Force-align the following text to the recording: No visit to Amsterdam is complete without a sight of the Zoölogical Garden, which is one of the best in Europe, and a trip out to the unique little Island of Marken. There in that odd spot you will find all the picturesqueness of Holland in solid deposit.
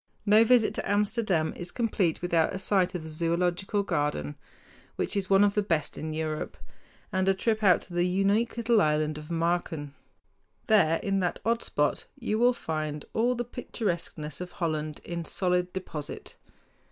No 0.25 0.43
visit 0.43 0.73
to 0.73 0.89
Amsterdam 0.89 1.53
is 1.55 1.69
complete 1.71 2.23
without 2.23 2.55
a 2.55 2.57
sight 2.57 2.95
of 2.95 3.03
the 3.03 3.07
Zoölogical 3.07 3.85
Garden, 3.85 4.35
which 4.95 5.15
is 5.15 5.29
one 5.29 5.43
of 5.43 5.53
the 5.53 5.61
best 5.61 5.95
in 5.95 6.11
Europe, 6.11 6.57
and 7.13 7.29
a 7.29 7.35
trip 7.35 7.61
out 7.61 7.81
to 7.83 7.93
the 7.93 8.07
unique 8.07 8.57
little 8.57 8.81
Island 8.81 9.19
of 9.19 9.29
Marken. 9.29 9.93
There 10.65 10.97
in 11.03 11.19
that 11.19 11.39
odd 11.45 11.61
spot 11.61 12.05
you 12.17 12.39
will 12.39 12.51
find 12.53 13.05
all 13.13 13.35
the 13.35 13.45
picturesqueness 13.45 14.41
of 14.41 14.53
Holland 14.53 15.01
in 15.05 15.23
solid 15.23 15.71
deposit. 15.71 16.35